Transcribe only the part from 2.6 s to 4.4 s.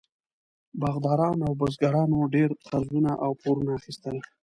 قرضونه او پورونه اخیستل.